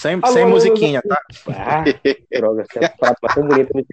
[0.00, 1.14] Sem, alô, sem alô, musiquinha, alô.
[1.14, 1.22] tá?
[1.54, 1.84] Ah,
[2.38, 3.84] droga, essa frase tão bonita, não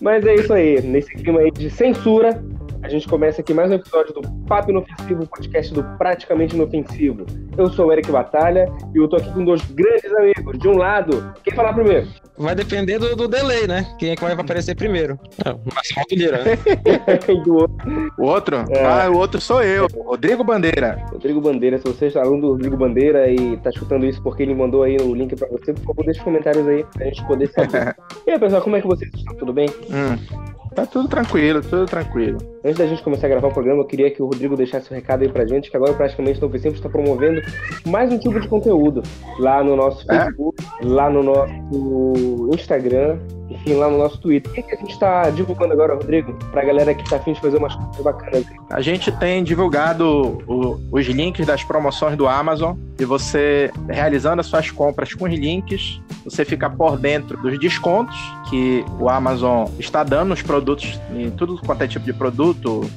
[0.00, 2.42] Mas é isso aí, nesse clima aí de censura,
[2.88, 7.26] a gente começa aqui mais um episódio do Papo Inofensivo, podcast do Praticamente Inofensivo.
[7.54, 10.58] Eu sou o Eric Batalha e eu tô aqui com dois grandes amigos.
[10.58, 12.08] De um lado, quem falar primeiro?
[12.38, 13.94] Vai depender do, do delay, né?
[13.98, 15.20] Quem é que vai aparecer primeiro?
[15.44, 16.52] É, o Marcelo Lira, né?
[18.18, 18.64] o outro?
[18.70, 18.86] É.
[18.86, 21.04] Ah, o outro sou eu, Rodrigo Bandeira.
[21.12, 24.54] Rodrigo Bandeira, se você está aluno do Rodrigo Bandeira e tá escutando isso porque ele
[24.54, 27.94] mandou aí o link pra você, por favor, deixe comentários aí pra gente poder saber.
[28.26, 29.36] e aí, pessoal, como é que vocês estão?
[29.36, 29.68] Tudo bem?
[29.90, 30.48] Hum.
[30.74, 32.38] Tá tudo tranquilo, tudo tranquilo.
[32.64, 34.96] Antes da gente começar a gravar o programa, eu queria que o Rodrigo deixasse um
[34.96, 37.40] recado aí pra gente, que agora praticamente o Sempre está promovendo
[37.86, 39.00] mais um tipo de conteúdo
[39.38, 40.24] lá no nosso é?
[40.24, 43.18] Facebook, lá no nosso Instagram,
[43.48, 44.50] enfim, lá no nosso Twitter.
[44.50, 46.32] O que, é que a gente está divulgando agora, Rodrigo?
[46.50, 48.44] Pra galera que tá afim de fazer umas coisas bacanas.
[48.70, 54.46] A gente tem divulgado o, os links das promoções do Amazon e você, realizando as
[54.46, 58.16] suas compras com os links, você fica por dentro dos descontos
[58.50, 62.47] que o Amazon está dando nos produtos, em tudo quanto é tipo de produto,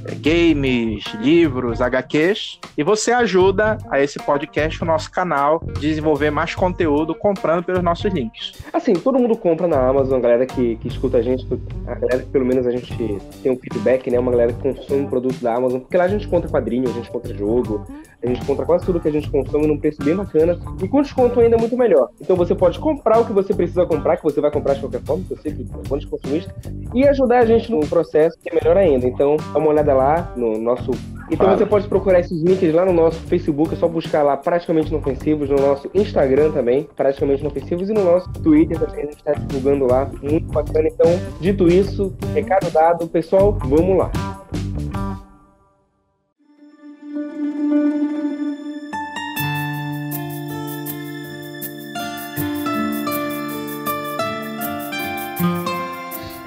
[0.05, 6.55] é, games, livros, HQs, e você ajuda a esse podcast, o nosso canal, desenvolver mais
[6.55, 8.53] conteúdo comprando pelos nossos links.
[8.71, 11.45] Assim, todo mundo compra na Amazon, a galera que, que escuta a gente,
[11.87, 12.95] a galera que pelo menos a gente
[13.41, 14.19] tem um feedback, né?
[14.19, 17.09] Uma galera que consome produto da Amazon, porque lá a gente conta quadrinho, a gente
[17.09, 17.85] conta jogo,
[18.23, 21.01] a gente conta quase tudo que a gente consome num preço bem bacana e com
[21.01, 22.09] desconto ainda muito melhor.
[22.21, 25.01] Então você pode comprar o que você precisa comprar, que você vai comprar de qualquer
[25.01, 26.53] forma, sei que é bom consumista,
[26.93, 29.07] e ajudar a gente no processo, que é melhor ainda.
[29.07, 30.91] Então dá uma olhada lá no nosso
[31.31, 34.89] então você pode procurar esses links lá no nosso Facebook, é só buscar lá Praticamente
[34.89, 39.31] Inofensivos, no nosso Instagram também, Praticamente Inofensivos, e no nosso Twitter também, a gente está
[39.31, 40.89] divulgando lá, muito bacana.
[40.89, 41.07] Então,
[41.39, 44.40] dito isso, recado dado, pessoal, vamos lá.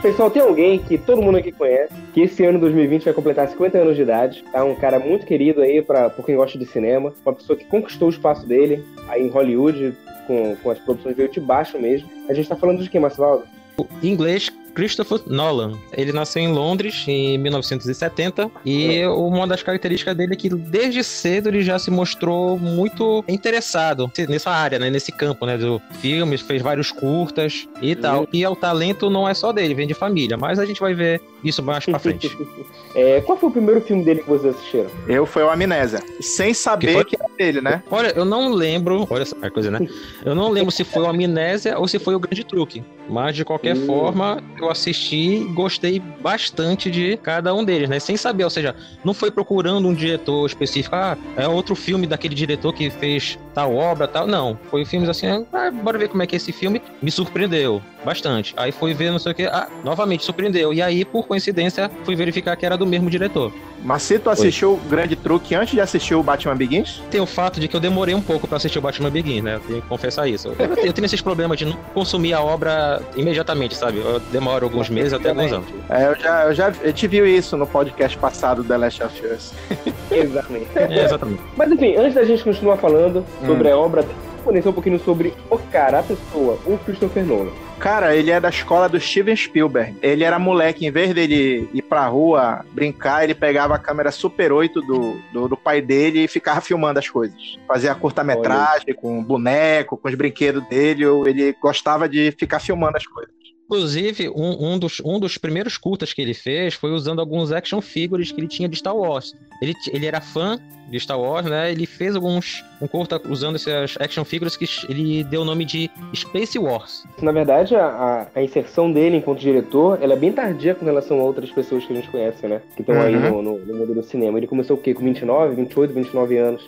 [0.04, 3.78] Pessoal, tem alguém que todo mundo aqui conhece, que esse ano 2020 vai completar 50
[3.78, 4.62] anos de idade, tá?
[4.62, 8.08] Um cara muito querido aí para por quem gosta de cinema, uma pessoa que conquistou
[8.08, 12.06] o espaço dele aí em Hollywood, com, com as produções veio de baixo mesmo.
[12.28, 13.44] A gente tá falando de quem, Marcelo?
[13.78, 15.78] O inglês Christopher Nolan.
[15.92, 21.48] Ele nasceu em Londres em 1970 e uma das características dele é que desde cedo
[21.48, 26.62] ele já se mostrou muito interessado nessa área, né, nesse campo, né, do filmes, fez
[26.62, 28.28] vários curtas e tal.
[28.32, 31.20] E o talento não é só dele, vem de família, mas a gente vai ver
[31.44, 32.36] isso mais pra frente.
[32.94, 34.90] é, qual foi o primeiro filme dele que vocês assistiram?
[35.08, 37.82] Eu foi o Amnésia, sem saber que, que era dele, né?
[37.90, 39.86] Olha, eu não lembro, olha essa coisa, né?
[40.24, 43.44] Eu não lembro se foi o Amnésia ou se foi o Grande Truque, mas de
[43.44, 43.86] qualquer hum.
[43.86, 47.98] forma, eu assisti e gostei bastante de cada um deles, né?
[47.98, 52.34] Sem saber, ou seja, não foi procurando um diretor específico, ah, é outro filme daquele
[52.34, 54.26] diretor que fez tal obra, tal.
[54.26, 57.82] Não, foi filmes assim, ah, bora ver como é que é esse filme me surpreendeu
[58.04, 58.54] bastante.
[58.56, 60.72] Aí fui ver não sei o que, ah, novamente surpreendeu.
[60.72, 63.52] E aí, por coincidência, fui verificar que era do mesmo diretor.
[63.82, 67.02] Mas se tu assistiu o Grande Truque antes de assistir o Batman Begins?
[67.10, 69.56] Tem o fato de que eu demorei um pouco para assistir o Batman Begins, né?
[69.56, 70.48] Eu tenho que confessar isso.
[70.48, 73.98] Eu, eu, tenho esses problemas de não consumir a obra imediatamente, sabe?
[73.98, 75.68] Eu demoro alguns meses até alguns anos.
[75.90, 79.02] É, eu já, eu já eu te vi isso no podcast passado do The Last
[79.02, 79.52] of Us.
[80.10, 80.68] exatamente.
[80.76, 81.42] É, exatamente.
[81.56, 83.74] Mas enfim, antes da gente continuar falando sobre hum.
[83.74, 84.04] a obra,
[84.44, 87.52] conhecer um pouquinho sobre o cara, a pessoa, o Christopher Nolan.
[87.78, 89.96] Cara, ele é da escola do Steven Spielberg.
[90.00, 94.52] Ele era moleque, em vez dele ir pra rua brincar, ele pegava a câmera Super
[94.52, 97.58] 8 do, do, do pai dele e ficava filmando as coisas.
[97.66, 101.04] Fazia curta-metragem com boneco, com os brinquedos dele.
[101.26, 103.43] Ele gostava de ficar filmando as coisas.
[103.64, 107.80] Inclusive, um, um, dos, um dos primeiros curtas que ele fez foi usando alguns action
[107.80, 109.34] figures que ele tinha de Star Wars.
[109.62, 110.60] Ele, ele era fã
[110.90, 111.72] de Star Wars, né?
[111.72, 115.90] Ele fez alguns um curta usando essas action figures que ele deu o nome de
[116.14, 117.04] Space Wars.
[117.22, 121.22] Na verdade, a, a inserção dele enquanto diretor, ela é bem tardia com relação a
[121.22, 122.60] outras pessoas que a gente conhece, né?
[122.76, 123.02] Que estão uhum.
[123.02, 124.38] aí no, no, no mundo do cinema.
[124.38, 124.92] Ele começou o quê?
[124.92, 126.62] Com 29, 28, 29 anos.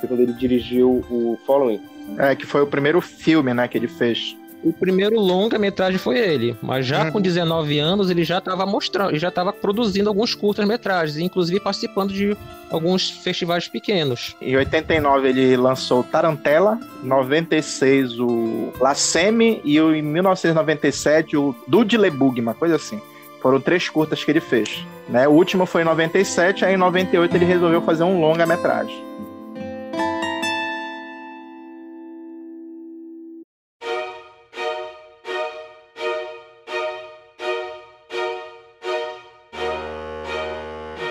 [0.00, 1.80] Foi quando ele dirigiu o Following.
[2.18, 4.36] É, que foi o primeiro filme, né, que ele fez.
[4.62, 7.12] O primeiro longa-metragem foi ele, mas já uhum.
[7.12, 12.36] com 19 anos ele já estava mostrando, já estava produzindo alguns curtas-metragens, inclusive participando de
[12.70, 14.36] alguns festivais pequenos.
[14.40, 22.54] Em 89 ele lançou Tarantella, 96 o La Semi e em 1997 o Dudlebug, uma
[22.54, 23.00] coisa assim.
[23.40, 24.86] Foram três curtas que ele fez.
[25.08, 25.26] Né?
[25.26, 29.04] O último foi em 97, aí em 98 ele resolveu fazer um longa-metragem.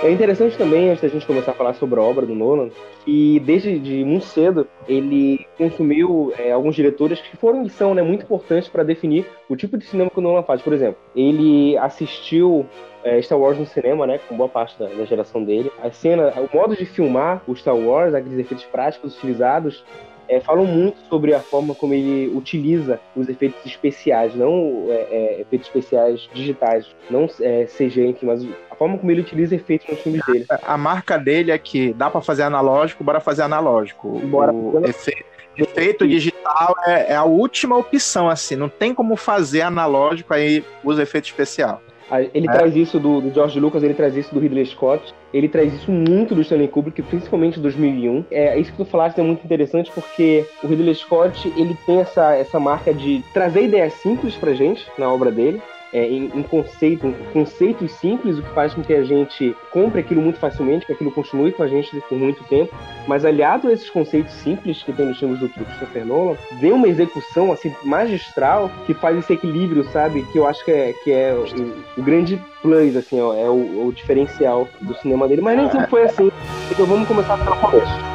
[0.04, 2.70] É interessante também, antes da gente começar a falar sobre a obra do Nolan,
[3.06, 8.02] que desde de muito cedo ele consumiu é, alguns diretores que foram e são né,
[8.02, 10.60] muito importantes para definir o tipo de cinema que o Nolan faz.
[10.60, 12.66] Por exemplo, ele assistiu
[13.04, 15.72] é, Star Wars no cinema, né, com boa parte da, da, geração dele.
[15.84, 19.86] A cena, o modo de filmar o Star Wars, aqueles efeitos práticos utilizados,
[20.32, 25.42] é, falam muito sobre a forma como ele utiliza os efeitos especiais, não é, é,
[25.42, 30.26] efeitos especiais digitais, não é, CG, mas a forma como ele utiliza efeitos nos filmes
[30.26, 30.46] dele.
[30.64, 34.20] A marca dele é que dá para fazer analógico, bora fazer analógico.
[34.20, 34.54] Bora.
[34.54, 35.26] O efeito,
[35.58, 40.98] efeito digital é, é, a última opção, assim, não tem como fazer analógico aí os
[40.98, 41.91] efeitos especiais.
[42.34, 42.52] Ele é.
[42.52, 45.92] traz isso do, do, George Lucas, ele traz isso do Ridley Scott, ele traz isso
[45.92, 48.26] muito do Stanley Kubrick, principalmente em 2001.
[48.32, 52.36] É, isso que tu falaste é muito interessante porque o Ridley Scott, ele tem essa,
[52.36, 55.62] essa marca de trazer ideias simples pra gente na obra dele,
[55.94, 60.22] é, em, em, conceito, conceitos simples, o que faz com que a gente compre aquilo
[60.22, 62.74] muito facilmente, que aquilo continue com a gente por muito tempo.
[63.08, 66.88] Mas aliado a esses conceitos simples que tem nos filmes do Christopher Nolan, vem uma
[66.88, 70.24] execução assim magistral que faz esse equilíbrio, sabe?
[70.32, 73.88] Que eu acho que é, que é o, o grande plus, assim, ó, é o,
[73.88, 75.42] o, diferencial do cinema dele.
[75.42, 76.32] Mas nem sempre foi assim.
[76.72, 78.11] Então vamos começar pelo começo.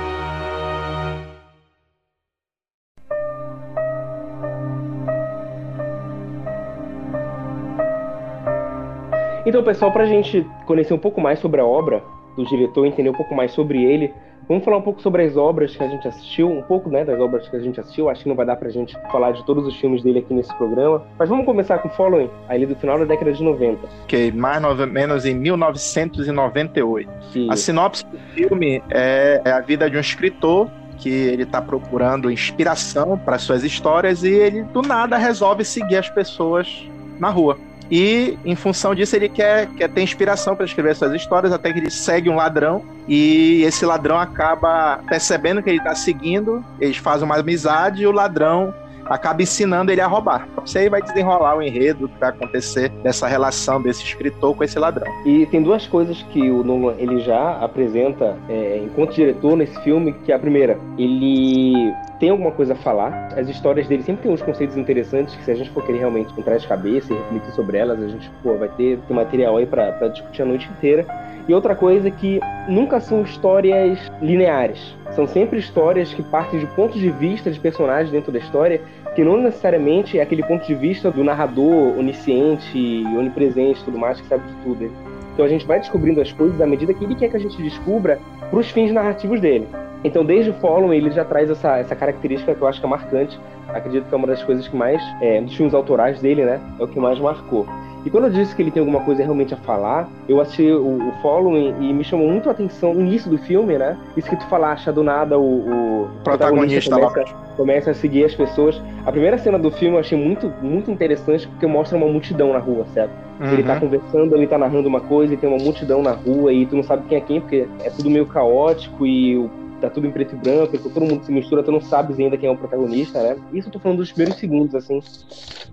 [9.46, 12.02] Então, pessoal, para a gente conhecer um pouco mais sobre a obra
[12.37, 14.12] do diretor, entender um pouco mais sobre ele,
[14.48, 17.20] vamos falar um pouco sobre as obras que a gente assistiu, um pouco né, das
[17.20, 18.10] obras que a gente assistiu.
[18.10, 20.34] Acho que não vai dar para a gente falar de todos os filmes dele aqui
[20.34, 23.87] nesse programa, mas vamos começar com Following, ali do final da década de 90.
[24.08, 27.08] Que mais ou menos em 1998.
[27.32, 27.46] Sim.
[27.48, 32.28] A sinopse do filme é, é a vida de um escritor que ele está procurando
[32.32, 36.88] inspiração para suas histórias e ele do nada resolve seguir as pessoas
[37.20, 37.56] na rua.
[37.91, 41.79] E, em função disso, ele quer, quer ter inspiração para escrever suas histórias, até que
[41.79, 42.85] ele segue um ladrão.
[43.06, 48.12] E esse ladrão acaba percebendo que ele está seguindo, eles fazem uma amizade e o
[48.12, 48.75] ladrão
[49.08, 50.49] acaba ensinando ele a roubar.
[50.64, 54.79] Isso aí vai desenrolar o enredo que vai acontecer dessa relação desse escritor com esse
[54.79, 55.06] ladrão.
[55.25, 60.12] E tem duas coisas que o Nolan ele já apresenta é, enquanto diretor nesse filme,
[60.12, 63.29] que é a primeira, ele tem alguma coisa a falar.
[63.37, 66.32] As histórias dele sempre tem uns conceitos interessantes que se a gente for querer realmente
[66.38, 69.67] entrar de cabeça e refletir sobre elas, a gente pô, vai ter, ter material aí
[69.67, 71.06] para discutir a noite inteira.
[71.49, 74.97] E outra coisa é que nunca são histórias lineares.
[75.17, 78.83] São sempre histórias que partem de pontos de vista de personagens dentro da história,
[79.15, 84.29] que não necessariamente é aquele ponto de vista do narrador onisciente, onipresente, tudo mais, que
[84.29, 84.93] sabe de tudo.
[85.33, 87.57] Então a gente vai descobrindo as coisas à medida que ele quer que a gente
[87.63, 88.19] descubra
[88.50, 89.66] para os fins narrativos dele.
[90.04, 92.88] Então, desde o Follow, ele já traz essa, essa característica que eu acho que é
[92.88, 93.38] marcante.
[93.69, 96.82] Acredito que é uma das coisas que mais, é, dos filmes autorais dele, né, é
[96.82, 97.66] o que mais marcou.
[98.06, 101.08] E quando eu disse que ele tem alguma coisa realmente a falar, eu achei o,
[101.08, 103.98] o Following e me chamou muito a atenção o início do filme, né?
[104.16, 108.32] Isso que tu falaste, do nada o, o protagonista, protagonista começa, começa, a seguir as
[108.32, 108.81] pessoas.
[109.04, 112.60] A primeira cena do filme eu achei muito, muito interessante porque mostra uma multidão na
[112.60, 113.10] rua, certo?
[113.40, 113.52] Uhum.
[113.52, 116.64] Ele tá conversando, ele tá narrando uma coisa e tem uma multidão na rua e
[116.64, 119.50] tu não sabe quem é quem, porque é tudo meio caótico e o
[119.81, 122.37] tá tudo em preto e branco, então todo mundo se mistura, tu não sabes ainda
[122.37, 123.37] quem é o protagonista, né?
[123.53, 125.00] Isso eu tô falando dos primeiros segundos, assim,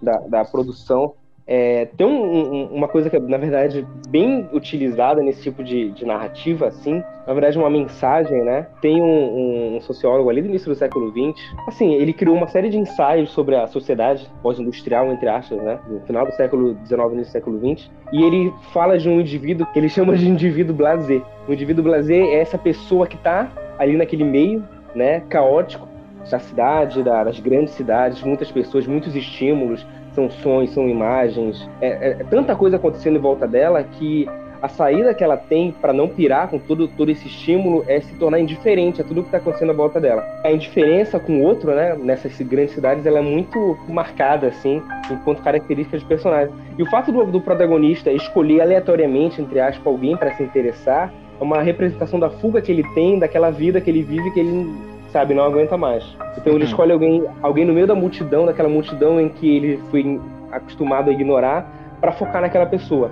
[0.01, 1.13] da, da produção.
[1.45, 5.91] É, tem um, um, uma coisa que é, na verdade, bem utilizada nesse tipo de,
[5.91, 8.67] de narrativa, assim, na verdade, uma mensagem, né?
[8.81, 12.69] Tem um, um, sociólogo ali do início do século XX, assim, ele criou uma série
[12.69, 15.79] de ensaios sobre a sociedade pós-industrial, entre aspas, né?
[15.87, 19.67] No final do século XIX início do século XX, e ele fala de um indivíduo
[19.67, 21.21] que ele chama de indivíduo blazer.
[21.47, 24.63] O indivíduo blazer é essa pessoa que está ali naquele meio,
[24.95, 25.87] né, caótico
[26.29, 32.09] da cidade, das grandes cidades, muitas pessoas, muitos estímulos, são sons, são imagens, é, é,
[32.19, 34.27] é tanta coisa acontecendo em volta dela que
[34.63, 38.13] a saída que ela tem para não pirar com todo, todo esse estímulo é se
[38.15, 40.25] tornar indiferente a tudo que está acontecendo à volta dela.
[40.41, 45.43] A indiferença com o outro, né, nessas grandes cidades, ela é muito marcada, assim, enquanto
[45.43, 46.53] característica de personagem.
[46.77, 51.43] E o fato do, do protagonista escolher aleatoriamente, entre aspas, alguém para se interessar, é
[51.43, 54.73] uma representação da fuga que ele tem, daquela vida que ele vive que ele,
[55.13, 56.03] sabe, não aguenta mais.
[56.37, 56.69] Então ele uhum.
[56.69, 60.19] escolhe alguém, alguém no meio da multidão, daquela multidão em que ele foi
[60.51, 61.65] acostumado a ignorar,
[62.01, 63.11] para focar naquela pessoa.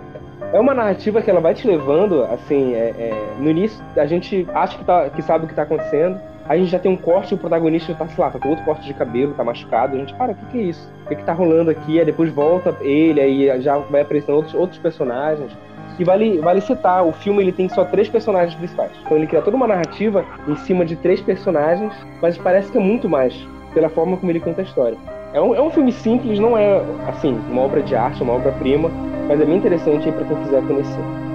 [0.52, 4.46] É uma narrativa que ela vai te levando, assim, é, é, no início a gente
[4.54, 7.32] acha que, tá, que sabe o que está acontecendo, a gente já tem um corte
[7.32, 10.00] e o protagonista tá, sei lá, tá com outro corte de cabelo, tá machucado, a
[10.00, 10.92] gente, cara, o que, que é isso?
[11.06, 12.00] O que, que tá rolando aqui?
[12.00, 15.56] Aí depois volta ele, aí já vai aparecendo outros, outros personagens.
[16.02, 18.92] E vale, vale citar, o filme ele tem só três personagens principais.
[19.06, 22.82] Então ele cria toda uma narrativa em cima de três personagens, mas parece que é
[22.82, 23.36] muito mais,
[23.72, 24.98] pela forma como ele conta a história.
[25.32, 28.90] É um, é um filme simples, não é, assim, uma obra de arte, uma obra-prima,
[29.28, 31.31] mas é bem interessante pra quem quiser conhecer.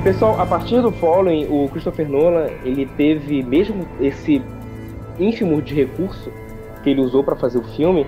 [0.00, 4.42] Pessoal, a partir do Following, o Christopher Nolan, ele teve mesmo esse
[5.18, 6.32] ínfimo de recurso
[6.82, 8.04] que ele usou para fazer o filme,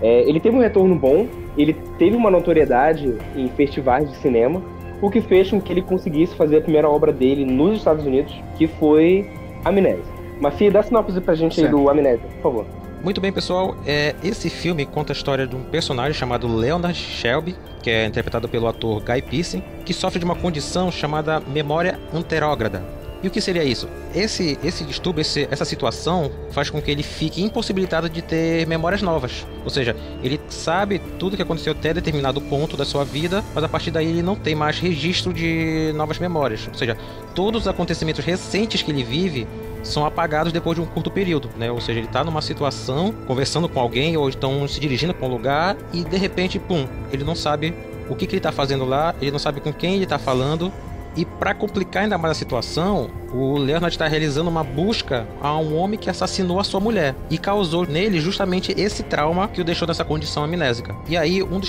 [0.00, 1.26] é, ele teve um retorno bom,
[1.58, 4.62] ele teve uma notoriedade em festivais de cinema,
[5.00, 8.40] o que fez com que ele conseguisse fazer a primeira obra dele nos Estados Unidos,
[8.56, 9.28] que foi
[9.64, 10.04] Amnésia.
[10.40, 11.76] Mafi, dá sinopse pra gente certo.
[11.76, 12.81] aí do Amnésia, por favor.
[13.02, 13.76] Muito bem, pessoal.
[13.84, 18.48] É, esse filme conta a história de um personagem chamado Leonard Shelby, que é interpretado
[18.48, 22.80] pelo ator Guy Pearce, que sofre de uma condição chamada memória anterógrada.
[23.20, 23.88] E o que seria isso?
[24.14, 29.02] Esse, esse distúrbio, esse, essa situação faz com que ele fique impossibilitado de ter memórias
[29.02, 29.46] novas.
[29.64, 33.68] Ou seja, ele sabe tudo que aconteceu até determinado ponto da sua vida, mas a
[33.68, 36.68] partir daí ele não tem mais registro de novas memórias.
[36.68, 36.96] Ou seja,
[37.34, 39.46] todos os acontecimentos recentes que ele vive
[39.82, 41.70] são apagados depois de um curto período, né?
[41.70, 45.30] Ou seja, ele está numa situação, conversando com alguém ou estão se dirigindo para um
[45.30, 47.74] lugar e de repente, pum, ele não sabe
[48.08, 50.72] o que, que ele está fazendo lá, ele não sabe com quem ele está falando
[51.16, 55.76] e para complicar ainda mais a situação, o Leonard está realizando uma busca a um
[55.76, 59.86] homem que assassinou a sua mulher e causou nele justamente esse trauma que o deixou
[59.86, 60.96] nessa condição amnésica.
[61.06, 61.60] E aí, um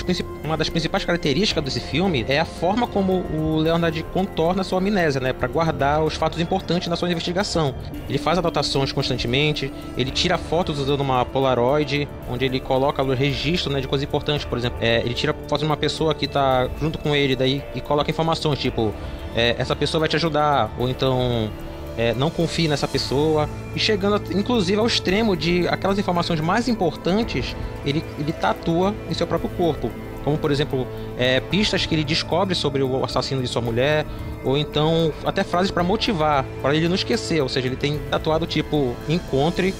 [0.43, 5.21] uma das principais características desse filme é a forma como o Leonard contorna sua amnésia,
[5.21, 7.73] né, para guardar os fatos importantes na sua investigação.
[8.09, 13.71] Ele faz anotações constantemente, ele tira fotos usando uma Polaroid, onde ele coloca o registro
[13.71, 16.69] né, de coisas importantes, por exemplo, é, ele tira foto de uma pessoa que está
[16.79, 18.93] junto com ele, daí e coloca informações tipo
[19.35, 21.49] é, essa pessoa vai te ajudar, ou então
[21.97, 27.55] é, não confie nessa pessoa, e chegando inclusive ao extremo de aquelas informações mais importantes,
[27.85, 29.91] ele, ele tatua em seu próprio corpo.
[30.23, 30.87] Como, por exemplo,
[31.17, 34.05] é, pistas que ele descobre sobre o assassino de sua mulher,
[34.43, 37.41] ou então até frases para motivar, para ele não esquecer.
[37.41, 39.73] Ou seja, ele tem tatuado tipo: encontre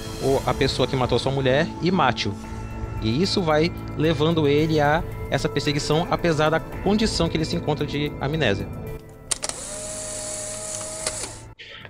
[0.45, 2.33] a pessoa que matou sua mulher e mate-o.
[3.01, 7.85] E isso vai levando ele a essa perseguição, apesar da condição que ele se encontra
[7.85, 8.67] de amnésia.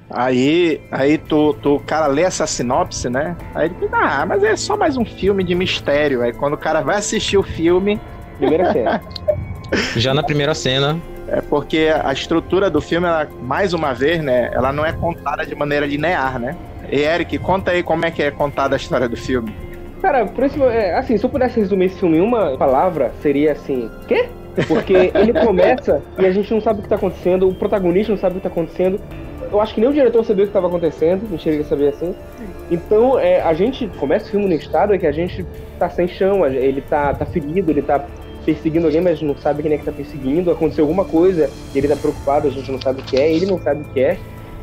[0.10, 3.36] Aí, aí tu, tu, o cara lê essa sinopse, né?
[3.56, 6.22] Aí ele diz, ah, mas é só mais um filme de mistério.
[6.22, 8.00] Aí quando o cara vai assistir o filme.
[8.48, 9.02] Primeira cena.
[9.96, 11.00] Já na primeira cena.
[11.28, 14.52] É porque a estrutura do filme, ela, mais uma vez, né?
[14.54, 16.56] Ela não é contada de maneira linear, né?
[16.92, 19.56] E Eric, conta aí como é que é contada a história do filme.
[20.02, 20.30] Cara,
[20.72, 24.28] é, assim, se eu pudesse resumir esse filme em uma palavra, seria assim, quê?
[24.68, 28.20] Porque ele começa e a gente não sabe o que tá acontecendo, o protagonista não
[28.20, 29.00] sabe o que tá acontecendo,
[29.52, 31.90] eu acho que nem o diretor sabia o que estava acontecendo, não chega a saber
[31.90, 32.14] assim.
[32.70, 35.46] Então, é, a gente começa o filme no estado é que a gente
[35.80, 38.04] tá sem chão, ele tá, tá ferido, ele tá
[38.46, 40.52] perseguindo alguém, mas não sabe quem é que tá perseguindo.
[40.52, 43.60] Aconteceu alguma coisa, ele tá preocupado, a gente não sabe o que é, ele não
[43.60, 44.18] sabe o que é.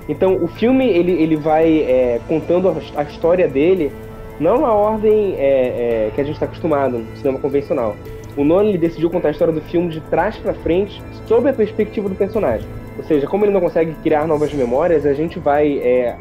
[0.09, 3.93] Então, o filme, ele, ele vai é, contando a, a, história dele,
[4.41, 7.97] não na ordem é, é que a gente está acostumado no cinema convencional.
[8.37, 11.53] O Nolan ele decidiu contar a história do filme de trás para frente, sob a
[11.53, 12.67] perspectiva do personagem.
[12.97, 16.17] Ou seja, como ele não consegue criar novas memórias, a gente vai é,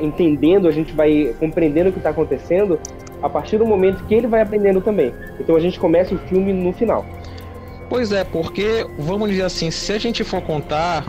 [0.00, 2.78] entendendo, a gente vai compreendendo o que está acontecendo
[3.22, 5.14] a partir do momento que ele vai aprendendo também.
[5.38, 7.04] Então a gente começa o filme no final.
[7.88, 11.04] Pois é, porque, vamos dizer assim, se a gente for contar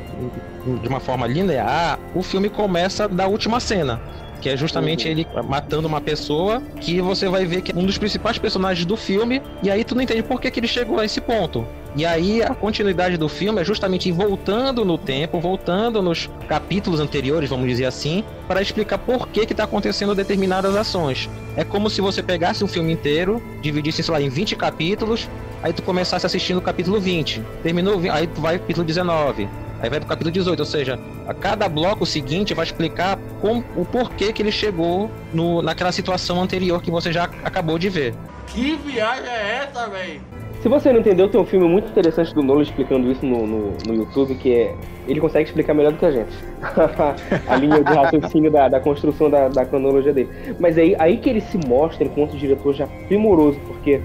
[0.82, 4.02] de uma forma linear, o filme começa da última cena
[4.44, 5.12] que é justamente uhum.
[5.12, 8.98] ele matando uma pessoa que você vai ver que é um dos principais personagens do
[8.98, 11.66] filme, e aí tu não entende por que, que ele chegou a esse ponto.
[11.96, 17.50] E aí a continuidade do filme é justamente voltando no tempo, voltando nos capítulos anteriores,
[17.50, 21.30] vamos dizer assim, para explicar por que que tá acontecendo determinadas ações.
[21.56, 25.30] É como se você pegasse um filme inteiro, dividisse, sei lá, em 20 capítulos,
[25.62, 27.42] aí tu começasse assistindo o capítulo 20.
[27.62, 29.63] Terminou, aí tu vai pro capítulo 19.
[29.84, 30.98] Aí vai pro capítulo 18, ou seja,
[31.28, 36.42] a cada bloco seguinte vai explicar com, o porquê que ele chegou no, naquela situação
[36.42, 38.14] anterior que você já acabou de ver.
[38.48, 40.22] Que viagem é essa, velho?
[40.62, 43.78] Se você não entendeu, tem um filme muito interessante do Nolan explicando isso no, no,
[43.86, 44.74] no YouTube, que é.
[45.06, 46.32] Ele consegue explicar melhor do que a gente.
[47.50, 50.30] a linha de raciocínio da, da construção da, da cronologia dele.
[50.62, 54.00] Mas aí, aí que ele se mostra enquanto diretor já primoroso, porque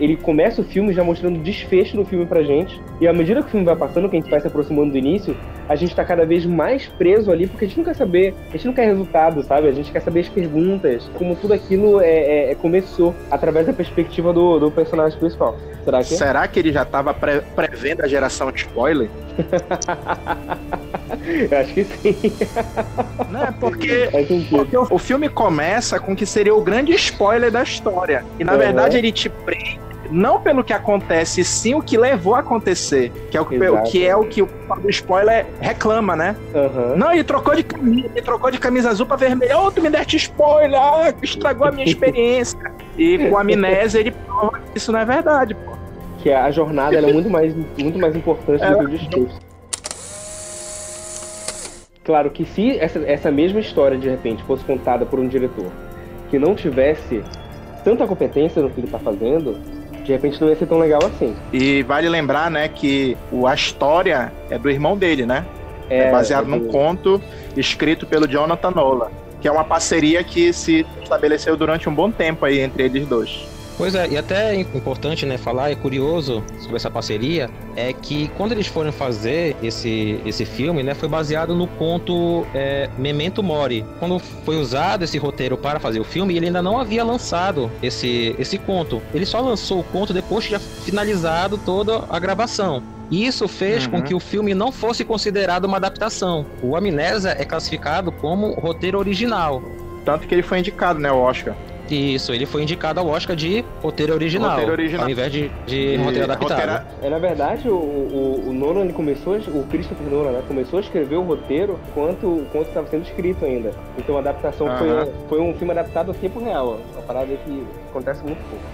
[0.00, 2.80] ele começa o filme já mostrando o desfecho do filme pra gente.
[3.00, 4.98] E à medida que o filme vai passando, que a gente vai se aproximando do
[4.98, 5.36] início,
[5.68, 8.52] a gente tá cada vez mais preso ali, porque a gente não quer saber, a
[8.52, 9.68] gente não quer resultado, sabe?
[9.68, 13.72] A gente quer saber as perguntas, como tudo aquilo é, é, é começou através da
[13.72, 15.56] perspectiva do, do personagem principal.
[15.84, 16.14] Será que?
[16.14, 19.08] Será que ele já tava pre prevendo a geração de spoiler?
[21.50, 22.16] Eu acho que sim.
[23.30, 24.08] Não, é porque,
[24.50, 28.24] porque o, o, filme começa com que seria o grande spoiler da história.
[28.38, 28.58] E na uhum.
[28.58, 33.12] verdade ele te prende não pelo que acontece, sim o que levou a acontecer.
[33.30, 34.48] Que é o, o que, é o que o
[34.88, 36.36] spoiler reclama, né?
[36.54, 36.96] Uhum.
[36.96, 39.58] Não, ele trocou de camisa, ele trocou de camisa azul pra vermelha.
[39.58, 42.58] Ô, oh, tu me deste spoiler, ah, estragou a minha experiência.
[42.96, 45.72] e com a amnésia ele prova que isso não é verdade, pô.
[46.18, 49.50] Que a jornada é muito mais, muito mais importante do que o discurso.
[52.04, 55.70] Claro que se essa, essa mesma história, de repente, fosse contada por um diretor
[56.30, 57.22] que não tivesse
[57.84, 59.58] tanta competência no que ele está fazendo,
[60.04, 61.34] de repente não ia ser tão legal assim.
[61.52, 63.16] E vale lembrar, né, que
[63.46, 65.44] a história é do irmão dele, né?
[65.88, 67.20] É, é baseado é num conto
[67.56, 72.44] escrito pelo Jonathan Nolan, que é uma parceria que se estabeleceu durante um bom tempo
[72.44, 73.46] aí entre eles dois.
[73.80, 78.28] Pois é, e até é importante né, falar, é curioso sobre essa parceria, é que
[78.36, 83.82] quando eles foram fazer esse, esse filme, né, foi baseado no conto é, Memento Mori.
[83.98, 88.36] Quando foi usado esse roteiro para fazer o filme, ele ainda não havia lançado esse,
[88.38, 89.00] esse conto.
[89.14, 92.82] Ele só lançou o conto depois de finalizado toda a gravação.
[93.10, 93.92] Isso fez uhum.
[93.92, 96.44] com que o filme não fosse considerado uma adaptação.
[96.62, 99.62] O Amnésia é classificado como roteiro original.
[100.04, 101.56] Tanto que ele foi indicado, né, ao Oscar.
[101.90, 105.04] Isso, ele foi indicado ao Oscar de roteiro original, roteiro original.
[105.04, 106.86] ao invés de, de, de roteiro adaptado.
[107.02, 110.82] É, na verdade, o, o, o Nolan ele começou, o Christopher Nolan, né, começou a
[110.82, 113.72] escrever o roteiro enquanto o conto estava sendo escrito ainda.
[113.98, 114.78] Então a adaptação uh -huh.
[114.78, 118.64] foi, foi um filme adaptado a tempo real, uma parada que acontece muito pouco.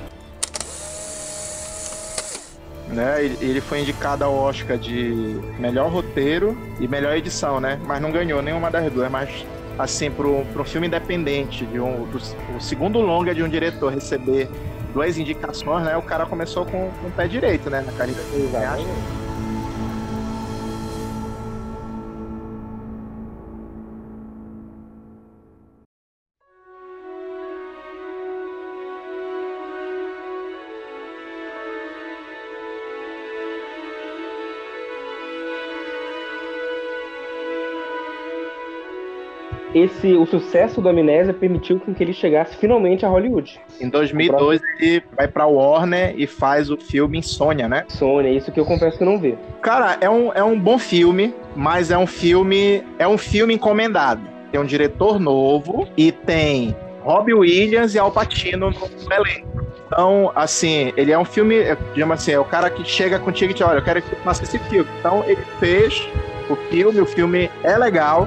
[2.89, 7.81] Né, ele foi indicado ao Oscar de melhor roteiro e melhor edição, né?
[7.85, 9.45] Mas não ganhou nenhuma das duas, mas
[9.79, 12.19] assim, para um filme independente, de um, do,
[12.57, 14.49] o segundo longa de um diretor receber
[14.93, 15.97] duas indicações, né?
[15.97, 17.83] O cara começou com, com o pé direito, né?
[17.85, 18.21] Na carreira.
[18.35, 19.26] Exatamente.
[39.77, 43.61] Esse o sucesso do Amnésia permitiu que ele chegasse finalmente a Hollywood.
[43.81, 47.85] Em 2002 ele vai para Warner e faz o filme Insônia, né?
[47.89, 49.37] Insônia, isso que eu confesso que não vi.
[49.61, 54.23] Cara, é um, é um bom filme, mas é um filme é um filme encomendado.
[54.51, 59.67] Tem um diretor novo e tem Robbie Williams e Al Pacino no elenco.
[59.87, 61.57] Então, assim, ele é um filme,
[61.95, 64.17] digamos assim, é o cara que chega contigo e diz, olha, eu quero que você
[64.17, 64.89] faça esse filme.
[64.99, 66.09] Então, ele fez
[66.51, 68.27] o filme, o filme é legal,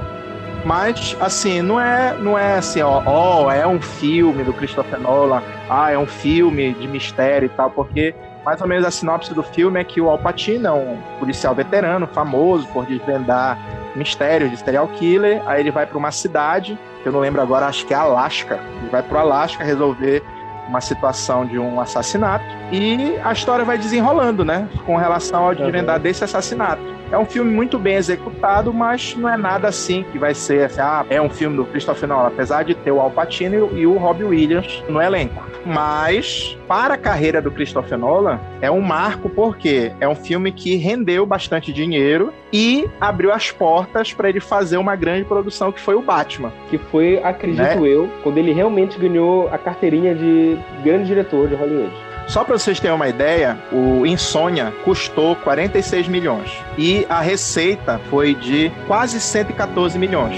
[0.64, 5.42] mas, assim, não é, não é assim, ó, ó, é um filme do Christopher Nolan,
[5.68, 9.42] ah, é um filme de mistério e tal, porque mais ou menos a sinopse do
[9.42, 13.58] filme é que o Al Pacino é um policial veterano, famoso por desvendar
[13.96, 17.66] mistérios de serial killer, aí ele vai para uma cidade, que eu não lembro agora,
[17.66, 20.22] acho que é Alasca, ele vai para o Alasca resolver
[20.68, 25.96] uma situação de um assassinato e a história vai desenrolando, né, com relação ao desvendar
[25.96, 26.02] uhum.
[26.02, 26.82] desse assassinato.
[27.10, 30.80] É um filme muito bem executado, mas não é nada assim que vai ser, assim,
[30.80, 33.98] ah, é um filme do Christopher Nolan, apesar de ter o Al Pacino e o
[33.98, 35.42] Robbie Williams no elenco.
[35.66, 40.76] Mas, para a carreira do Christopher Nolan, é um marco porque é um filme que
[40.76, 45.96] rendeu bastante dinheiro e abriu as portas para ele fazer uma grande produção que foi
[45.96, 46.52] o Batman.
[46.68, 47.88] Que foi, acredito né?
[47.88, 52.09] eu, quando ele realmente ganhou a carteirinha de grande diretor de Hollywood.
[52.30, 58.36] Só para vocês terem uma ideia, o Insônia custou 46 milhões e a receita foi
[58.36, 60.36] de quase 114 milhões.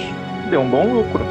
[0.49, 1.23] Deu um bom lucro.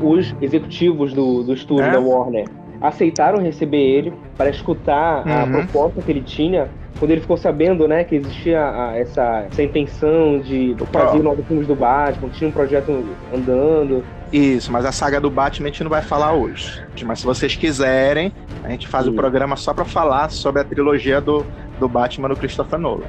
[0.00, 1.90] Os executivos do, do estúdio é?
[1.90, 2.48] da Warner
[2.80, 5.42] aceitaram receber ele para escutar uhum.
[5.42, 9.62] a proposta que ele tinha quando ele ficou sabendo, né, que existia a, essa, essa
[9.62, 14.04] intenção de fazer novos filmes do Batman, tinha um projeto andando.
[14.32, 16.82] Isso, mas a saga do Batman a gente não vai falar hoje.
[17.04, 18.32] Mas se vocês quiserem,
[18.62, 21.46] a gente faz o programa só para falar sobre a trilogia do,
[21.78, 23.06] do Batman do Christopher Nolan.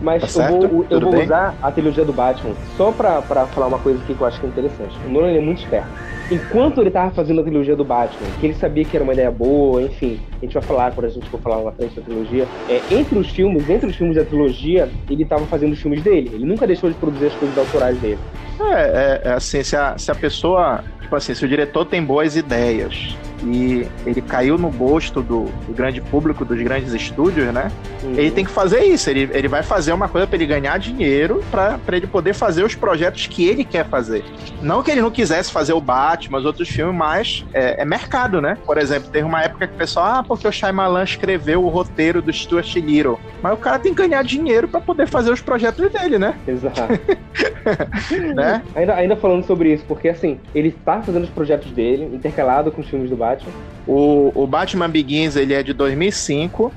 [0.00, 3.66] Mas tá eu vou, eu vou usar a trilogia do Batman só pra, pra falar
[3.66, 4.96] uma coisa aqui que eu acho que é interessante.
[5.06, 5.88] O Nolan é muito esperto.
[6.30, 9.30] Enquanto ele tava fazendo a trilogia do Batman, que ele sabia que era uma ideia
[9.30, 12.02] boa, enfim, a gente vai falar quando a gente for falar lá na frente da
[12.02, 12.46] trilogia.
[12.68, 16.30] É, entre os filmes, entre os filmes da trilogia, ele tava fazendo os filmes dele.
[16.34, 18.18] Ele nunca deixou de produzir as coisas autorais dele.
[18.60, 22.02] É, é, é assim, se a, se a pessoa tipo assim, se o diretor tem
[22.02, 27.70] boas ideias e ele caiu no gosto do, do grande público, dos grandes estúdios, né?
[28.02, 28.14] Uhum.
[28.14, 29.08] Ele tem que fazer isso.
[29.10, 32.74] Ele, ele vai fazer uma coisa para ele ganhar dinheiro, para ele poder fazer os
[32.74, 34.24] projetos que ele quer fazer.
[34.62, 38.40] Não que ele não quisesse fazer o Batman, os outros filmes, mas é, é mercado,
[38.40, 38.56] né?
[38.64, 42.20] Por exemplo, teve uma época que o pessoal, ah, porque o Shyamalan escreveu o roteiro
[42.20, 43.18] do Stuart Little.
[43.42, 46.34] Mas o cara tem que ganhar dinheiro para poder fazer os projetos dele, né?
[46.46, 46.80] Exato.
[48.34, 48.62] né?
[48.74, 52.80] ainda, ainda falando sobre isso, porque assim, ele tá fazendo os projetos dele, intercalado com
[52.80, 53.27] os filmes do Batman.
[53.28, 53.52] Batman.
[53.86, 56.72] O, o Batman Begins ele é de 2005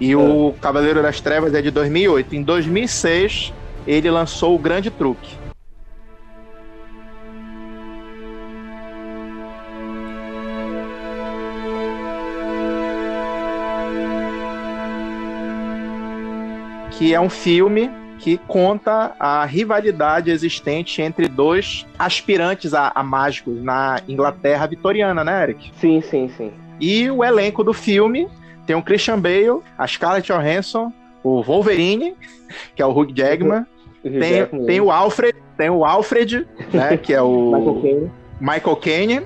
[0.00, 0.60] e o é.
[0.60, 2.36] Cavaleiro das Trevas é de 2008.
[2.36, 3.52] Em 2006
[3.86, 5.36] ele lançou o Grande Truque.
[16.90, 23.62] Que é um filme que conta a rivalidade existente entre dois aspirantes a, a mágicos
[23.62, 25.70] na Inglaterra vitoriana, né, Eric?
[25.80, 26.52] Sim, sim, sim.
[26.80, 28.28] E o elenco do filme
[28.66, 32.14] tem o Christian Bale, a Scarlett Johansson, o Wolverine,
[32.74, 33.64] que é o Hugh Jackman,
[34.02, 37.80] tem, tem o Alfred, tem o Alfred, né, que é o
[38.40, 39.20] Michael Caine.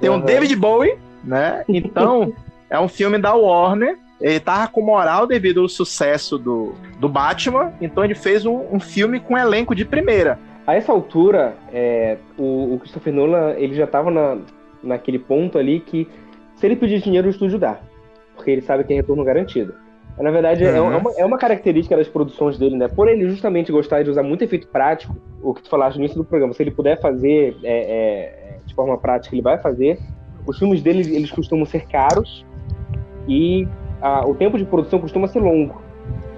[0.00, 0.16] Tem Uhum.
[0.16, 1.64] um David Bowie, né?
[1.68, 2.32] Então,
[2.70, 3.96] é um filme da Warner.
[4.20, 8.80] Ele tava com moral devido ao sucesso do, do Batman, então ele fez um, um
[8.80, 10.38] filme com elenco de primeira.
[10.66, 14.38] A essa altura, é, o, o Christopher Nolan ele já estava na,
[14.82, 16.08] naquele ponto ali que
[16.56, 17.78] se ele pedir dinheiro, o estúdio dá.
[18.34, 19.74] Porque ele sabe que é retorno garantido.
[20.18, 20.92] Na verdade, é, Uhum.
[20.92, 22.88] é uma, é uma característica das produções dele, né?
[22.88, 26.18] Por ele justamente gostar de usar muito efeito prático, o que tu falaste no início
[26.18, 29.98] do programa, se ele puder fazer é, é, de forma prática, ele vai fazer.
[30.44, 32.44] Os filmes dele, eles costumam ser caros
[33.28, 33.68] e
[34.00, 35.80] a- o tempo de produção costuma ser longo.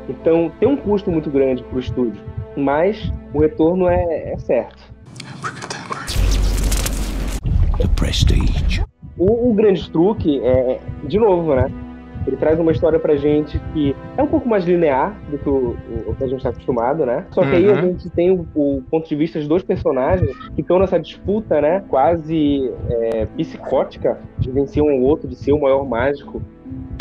[0.08, 2.20] Então, tem um custo muito grande para o estúdio,
[2.56, 4.82] mas o retorno é, é certo.
[9.18, 11.70] O, o grande truque é, de novo, né?
[12.26, 15.76] Ele traz uma história pra gente que é um pouco mais linear do que o,
[16.06, 17.24] o- que a gente tá acostumado, né?
[17.30, 17.80] Só que aí a Uhum.
[17.92, 21.82] gente tem o, o ponto de vista de dois personagens que estão nessa disputa, né?
[21.88, 26.42] Quase é, psicótica de vencer um ao outro, de ser o maior mágico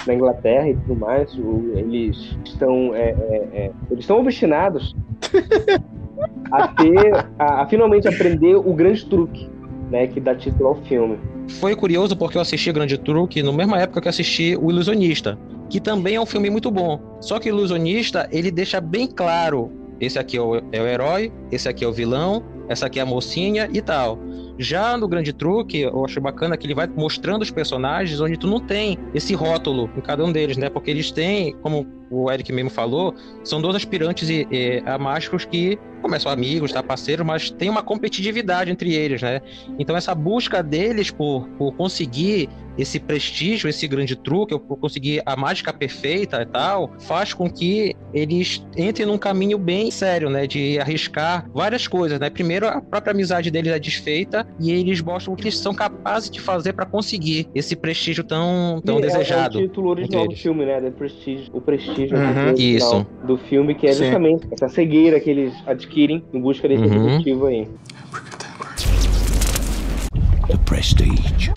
[0.08, 1.34] na Inglaterra e tudo mais.
[1.38, 4.96] O- eles estão é, é, é, eles estão obstinados
[6.52, 9.50] a ter, a, a finalmente aprender o grande truque,
[9.92, 10.08] né?
[10.08, 11.18] Que dá título ao filme.
[11.60, 15.38] Foi curioso porque eu assisti Grande Truque na mesma época que eu assisti O Ilusionista,
[15.68, 17.00] que também é um filme muito bom.
[17.20, 21.32] Só que o Ilusionista, ele deixa bem claro, esse aqui é o, é o herói,
[21.52, 24.20] esse aqui é o vilão, essa aqui é a mocinha e tal.
[24.62, 28.46] Já no Grande Truque, eu acho bacana que ele vai mostrando os personagens onde tu
[28.46, 30.70] não tem esse rótulo em cada um deles, né?
[30.70, 35.46] Porque eles têm, como o Eric mesmo falou, são dois aspirantes e, e, a mágicos
[35.46, 39.42] que começam amigos, tá, parceiros, mas tem uma competitividade entre eles, né?
[39.78, 45.36] Então essa busca deles por, por conseguir esse prestígio, esse grande truque, por conseguir a
[45.36, 50.48] mágica perfeita e tal, faz com que eles entrem num caminho bem sério, né?
[50.48, 52.30] De arriscar várias coisas, né?
[52.30, 56.30] Primeiro, a própria amizade deles é desfeita e eles mostram o que eles são capazes
[56.30, 59.60] de fazer para conseguir esse prestígio tão, tão E é- desejado.
[59.60, 60.80] É o título original do filme, né?
[60.80, 61.50] The Prestige.
[61.52, 62.54] O prestígio Uhum.
[62.58, 63.06] Isso.
[63.26, 64.04] do filme, que é Sim.
[64.06, 67.06] justamente essa cegueira que eles adquirem em busca desse Uhum.
[67.06, 67.68] objetivo aí.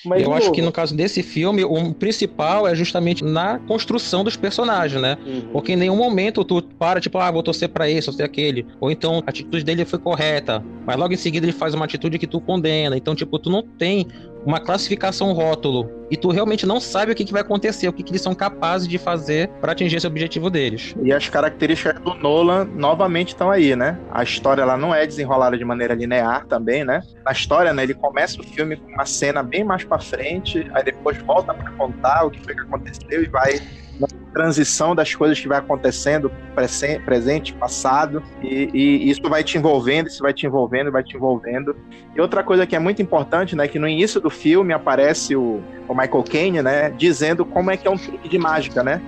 [0.05, 4.37] Mas, eu acho que no caso desse filme, o principal é justamente na construção dos
[4.37, 5.17] personagens, né?
[5.25, 5.43] uhum.
[5.53, 8.67] Porque em nenhum momento tu para, tipo, ah, vou torcer pra esse, torcer aquele.
[8.81, 12.19] Ou então a atitude dele foi correta, mas logo em seguida ele faz uma atitude
[12.19, 12.97] que tu condena.
[12.97, 14.07] Então, tipo, tu não tem
[14.45, 18.03] uma classificação rótulo e tu realmente não sabe o que, que vai acontecer, o que,
[18.03, 20.95] que eles são capazes de fazer pra atingir esse objetivo deles.
[21.03, 23.99] E as características do Nolan novamente estão aí, né?
[24.11, 27.03] A história ela não é desenrolada de maneira linear também, né?
[27.25, 30.85] Na história, né, ele começa o filme com uma cena bem mais pra frente, aí
[30.85, 33.61] depois volta pra contar o que foi que aconteceu e vai
[34.01, 39.59] na transição das coisas que vai acontecendo, presen- presente, passado, e, e isso vai te
[39.59, 41.77] envolvendo, isso vai te envolvendo, vai te envolvendo.
[42.15, 45.63] E outra coisa que é muito importante, né, que no início do filme aparece o,
[45.89, 49.03] o Michael Caine, né, dizendo como é que é um truque de mágica, né?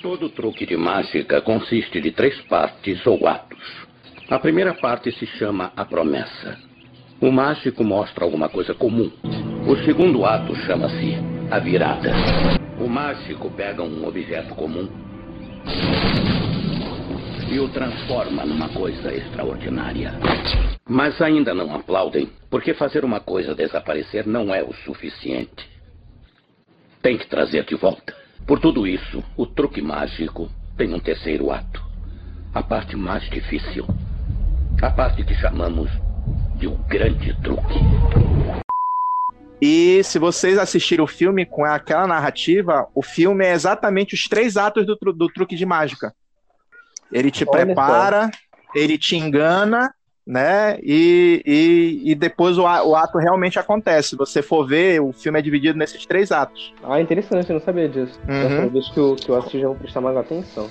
[0.00, 3.58] Todo truque de mágica consiste de três partes ou atos.
[4.30, 6.56] A primeira parte se chama a promessa.
[7.20, 9.10] O mágico mostra alguma coisa comum.
[9.66, 11.16] O segundo ato chama-se
[11.50, 12.57] a virada.
[12.80, 14.88] O mágico pega um objeto comum
[17.50, 20.12] e o transforma numa coisa extraordinária.
[20.88, 25.68] Mas ainda não aplaudem, porque fazer uma coisa desaparecer não é o suficiente.
[27.02, 28.14] Tem que trazer de volta.
[28.46, 31.82] Por tudo isso, o truque mágico tem um terceiro ato.
[32.54, 33.86] A parte mais difícil.
[34.80, 35.90] A parte que chamamos
[36.56, 38.37] de o grande truque.
[39.60, 44.56] E se vocês assistirem o filme com aquela narrativa, o filme é exatamente os três
[44.56, 46.14] atos do, tru- do truque de mágica.
[47.10, 48.30] Ele te Olha prepara,
[48.74, 49.92] ele te engana,
[50.26, 50.78] né?
[50.82, 54.10] E, e, e depois o, o ato realmente acontece.
[54.10, 56.72] Se você for ver, o filme é dividido nesses três atos.
[56.84, 58.20] Ah, interessante, eu não sabia disso.
[58.28, 58.40] Uhum.
[58.40, 60.70] Próxima vez que eu, que eu assistir, já vou prestar mais atenção.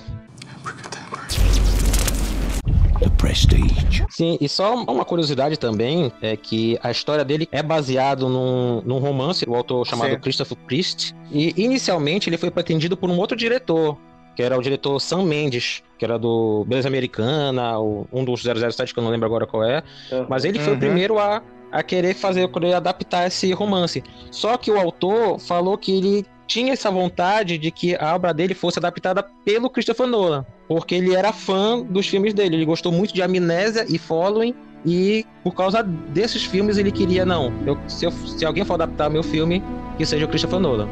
[3.00, 4.04] The Prestige.
[4.10, 8.98] Sim, e só uma curiosidade também é que a história dele é baseado num, num
[8.98, 10.18] romance do autor chamado Sim.
[10.20, 11.14] Christopher Priest.
[11.30, 13.96] E inicialmente ele foi pretendido por um outro diretor,
[14.34, 18.92] que era o diretor Sam Mendes, que era do Beleza Americana, o- um dos 007
[18.92, 19.82] que eu não lembro agora qual é.
[20.10, 20.26] Uhum.
[20.28, 20.80] Mas ele foi o Uhum.
[20.80, 24.02] primeiro a, a querer fazer, querer adaptar esse romance.
[24.30, 28.54] Só que o autor falou que ele tinha essa vontade de que a obra dele
[28.54, 32.56] fosse adaptada pelo Christopher Nolan, porque ele era fã dos filmes dele.
[32.56, 37.52] Ele gostou muito de Amnésia e Following, e por causa desses filmes ele queria, não,
[37.66, 39.62] eu, se, eu, se alguém for adaptar meu filme,
[39.98, 40.88] que seja o Christopher Nolan.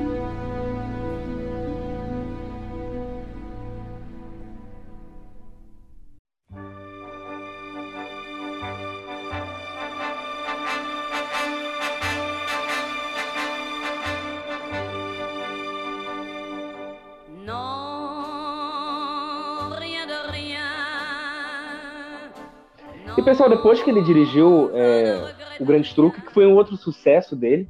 [23.37, 27.69] Pessoal, depois que ele dirigiu é, o Grande Truque, que foi um outro sucesso dele,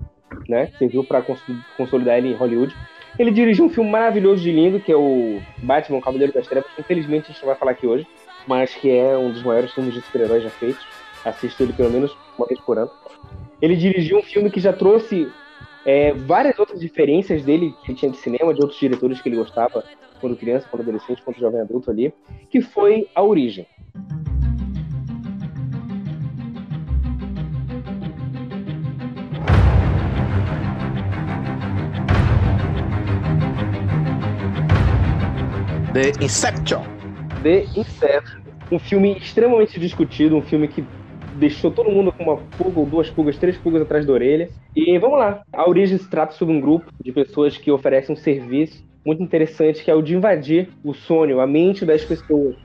[0.48, 0.70] né?
[0.78, 1.24] Serviu para
[1.76, 2.72] consolidar ele em Hollywood.
[3.18, 6.70] Ele dirigiu um filme maravilhoso de lindo, que é o Batman, o Cavaleiro das Trevas,
[6.78, 8.06] infelizmente a gente não vai falar aqui hoje,
[8.46, 10.86] mas que é um dos maiores filmes de super-heróis já feitos.
[11.24, 12.92] Assisto ele pelo menos uma vez por ano.
[13.60, 15.28] Ele dirigiu um filme que já trouxe
[15.84, 19.82] é, várias outras diferenças dele que tinha de cinema, de outros diretores que ele gostava
[20.20, 22.14] quando criança, quando adolescente, quando jovem adulto ali,
[22.48, 23.66] que foi A Origem.
[35.96, 36.82] The Inception.
[37.42, 38.42] The Inception.
[38.70, 40.84] Um filme extremamente discutido, um filme que
[41.36, 44.50] deixou todo mundo com uma pulga ou duas pulgas, três pulgas atrás da orelha.
[44.76, 45.40] E vamos lá.
[45.54, 49.82] A origem se trata sobre um grupo de pessoas que oferecem um serviço muito interessante,
[49.82, 52.56] que é o de invadir o sonho, a mente das pessoas,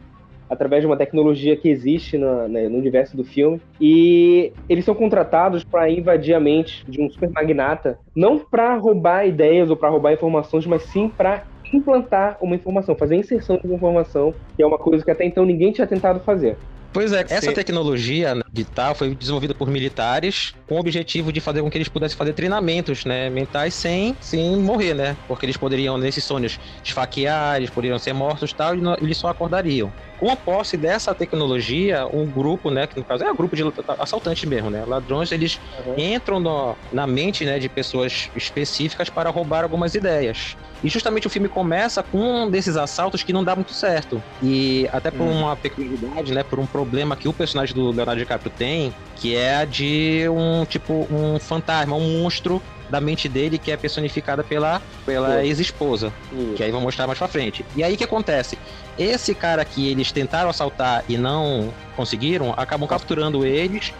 [0.51, 3.61] através de uma tecnologia que existe no, né, no universo do filme.
[3.79, 9.25] E eles são contratados para invadir a mente de um super magnata, não para roubar
[9.25, 13.65] ideias ou para roubar informações, mas sim para implantar uma informação, fazer a inserção de
[13.65, 16.57] uma informação, que é uma coisa que até então ninguém tinha tentado fazer.
[16.93, 21.39] Pois é, essa tecnologia né, de tal foi desenvolvida por militares com o objetivo de
[21.39, 25.15] fazer com que eles pudessem fazer treinamentos né, mentais sem, sem morrer, né?
[25.25, 29.17] Porque eles poderiam, nesses sonhos, esfaquear, eles poderiam ser mortos e tal, e não, eles
[29.17, 29.91] só acordariam.
[30.21, 33.63] Com a posse dessa tecnologia, um grupo, né, que no caso é um grupo de
[33.97, 35.95] assaltantes mesmo, né, ladrões, eles uhum.
[35.97, 40.55] entram no, na mente, né, de pessoas específicas para roubar algumas ideias.
[40.84, 44.21] E justamente o filme começa com um desses assaltos que não dá muito certo.
[44.43, 45.39] E até por uhum.
[45.39, 49.55] uma peculiaridade, né, por um problema que o personagem do Leonardo DiCaprio tem, que é
[49.55, 54.82] a de um tipo um fantasma, um monstro da mente dele que é personificada pela,
[55.06, 56.13] pela ex-esposa,
[56.56, 57.65] que aí vou mostrar mais pra frente.
[57.75, 58.58] E aí o que acontece?
[58.99, 63.93] Esse cara que eles tentaram assaltar e não conseguiram, acabam capturando eles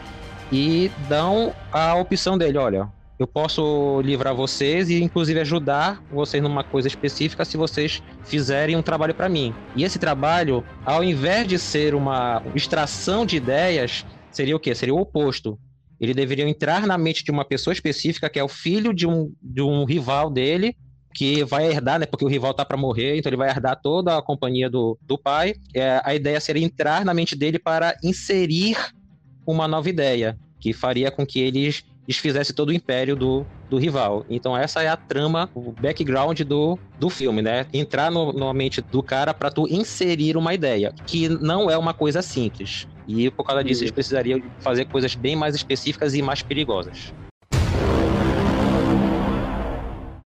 [0.52, 6.64] e dão a opção dele, olha, eu posso livrar vocês e inclusive ajudar vocês numa
[6.64, 9.54] coisa específica se vocês fizerem um trabalho para mim.
[9.76, 14.74] E esse trabalho, ao invés de ser uma extração de ideias, seria o quê?
[14.74, 15.58] Seria o oposto.
[16.02, 19.32] Ele deveria entrar na mente de uma pessoa específica que é o filho de um,
[19.40, 20.76] de um rival dele,
[21.14, 22.08] que vai herdar, né?
[22.08, 25.16] Porque o rival tá para morrer, então ele vai herdar toda a companhia do, do
[25.16, 25.54] pai.
[25.76, 28.76] É, a ideia seria entrar na mente dele para inserir
[29.46, 34.26] uma nova ideia, que faria com que eles desfizesse todo o império do, do rival.
[34.30, 37.66] Então essa é a trama, o background do, do filme, né?
[37.74, 41.94] Entrar no, na mente do cara para tu inserir uma ideia, que não é uma
[41.94, 42.88] coisa simples.
[43.08, 47.14] E por causa disso, eles precisariam fazer coisas bem mais específicas e mais perigosas.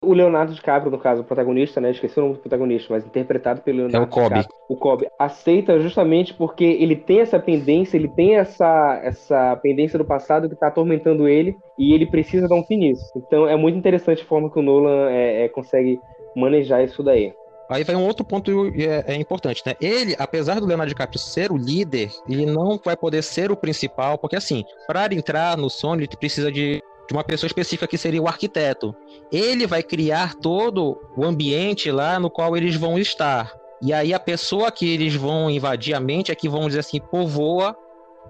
[0.04, 1.92] O Leonardo DiCaprio, no caso, o protagonista, né?
[1.92, 4.36] Esqueci o nome do protagonista, mas interpretado pelo Leonardo É o Kobe.
[4.36, 4.64] DiCaprio.
[4.70, 10.06] O Kobe aceita justamente porque ele tem essa pendência, ele tem essa, essa pendência do
[10.06, 13.06] passado que tá atormentando ele e ele precisa dar um fim nisso.
[13.16, 16.00] Então é muito interessante a forma que o Nolan é, é, consegue
[16.36, 17.34] manejar isso daí.
[17.70, 19.74] Aí vai um outro ponto é, é, importante, né?
[19.82, 24.18] Ele, apesar do Leonardo DiCaprio ser o líder, ele não vai poder ser o principal,
[24.18, 28.22] porque assim, para entrar no Sony, ele precisa de, de uma pessoa específica que seria
[28.22, 28.96] o arquiteto.
[29.32, 33.52] Ele vai criar todo o ambiente lá no qual eles vão estar.
[33.82, 37.00] E aí a pessoa que eles vão invadir a mente é que vão dizer assim,
[37.00, 37.76] povoa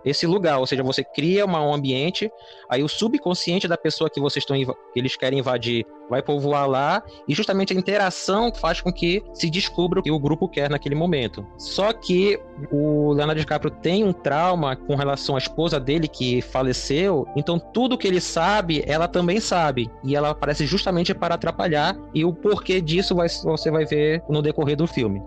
[0.06, 2.32] esse lugar, ou seja, você cria uma, um ambiente,
[2.70, 7.04] aí o subconsciente da pessoa que vocês estão que eles querem invadir vai povoar lá
[7.28, 10.96] e justamente a interação faz com que se descubra o que o grupo quer naquele
[10.96, 11.46] momento.
[11.58, 12.40] Só que
[12.72, 17.98] o Leonardo DiCaprio tem um trauma com relação à esposa dele que faleceu, então tudo
[17.98, 22.82] que ele sabe, ela também sabe e ela aparece justamente para atrapalhar e o porquê
[22.82, 25.22] disso vai, você vai ver no decorrer do filme.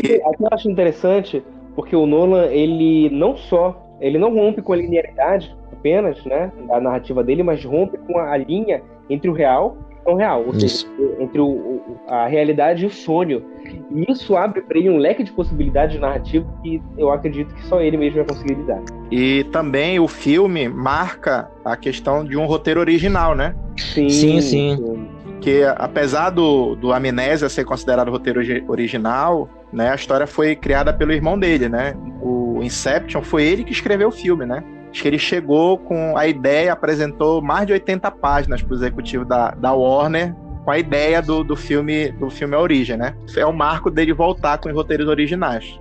[0.00, 1.42] Aqui eu acho interessante
[1.74, 6.80] porque o Nolan, ele não só, ele não rompe com a linearidade apenas, né, da
[6.80, 10.86] narrativa dele, mas rompe com a linha entre o real e o real, ou seja,
[11.18, 13.42] entre o, a realidade e o sonho.
[13.90, 17.80] E isso abre para ele um leque de possibilidades narrativas que eu acredito que só
[17.80, 18.82] ele mesmo vai conseguir lidar.
[19.10, 23.54] E também o filme marca a questão de um roteiro original, né?
[23.76, 25.08] Sim, Sim, sim.
[25.40, 30.92] Que apesar do, do Amnésia ser considerado roteiro ori- original, né, a história foi criada
[30.92, 31.94] pelo irmão dele, né?
[32.20, 34.62] O Inception foi ele que escreveu o filme, né?
[34.90, 39.24] Acho que ele chegou com a ideia, apresentou mais de 80 páginas para o executivo
[39.24, 43.14] da, da Warner com a ideia do, do filme do filme A Origem, né?
[43.36, 45.78] É o marco dele voltar com os roteiros originais.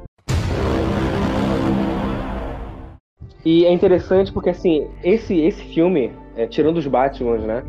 [3.44, 7.64] E é interessante porque, assim, esse, esse filme, é, tirando os Batmans, né?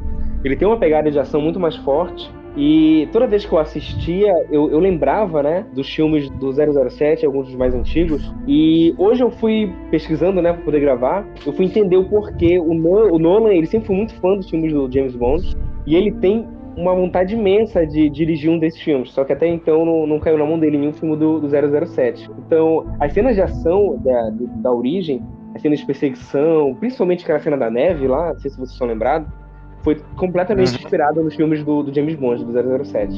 [0.44, 2.30] Ele tem uma pegada de ação muito mais forte.
[2.56, 7.46] E toda vez que eu assistia, eu, eu lembrava, né, dos filmes do 007, alguns
[7.46, 8.34] dos mais antigos.
[8.46, 11.24] E hoje eu fui pesquisando, né, pra poder gravar.
[11.46, 12.58] Eu fui entender o porquê.
[12.58, 15.56] O, No- o Nolan, ele sempre foi muito fã dos filmes do James Bond.
[15.86, 16.44] E ele tem
[16.76, 19.10] uma vontade imensa de dirigir um desses filmes.
[19.12, 21.48] Só que até então não, não caiu na mão dele nenhum filme do, do
[21.86, 22.28] 007.
[22.46, 25.22] Então, as cenas de ação da, da origem,
[25.54, 28.86] as cenas de perseguição, principalmente aquela cena da neve lá, não sei se vocês estão
[28.88, 29.28] lembrados,
[29.82, 30.76] foi completamente Uhum.
[30.76, 32.52] inspirada nos filmes do, do James Bond, do
[32.84, 33.16] 007.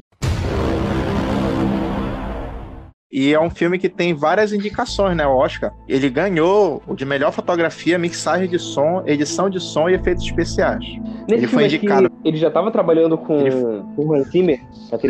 [3.14, 5.70] E é um filme que tem várias indicações, né, o Oscar.
[5.87, 10.83] Ele ganhou o de melhor fotografia, mixagem de som, edição de som e efeitos especiais.
[11.29, 12.11] Nesse Ele foi indicado.
[12.25, 14.59] ele já estava trabalhando com, Ele- com o Hans Zimmer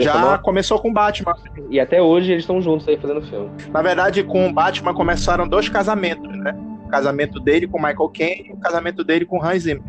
[0.01, 1.33] Já sonora, começou com Batman.
[1.71, 3.49] e até hoje eles estão juntos aí fazendo filme.
[3.71, 6.57] Na verdade, com o Batman começaram dois casamentos, né?
[6.85, 9.83] O casamento dele com Michael Caine e o casamento dele com Hans Zimmer.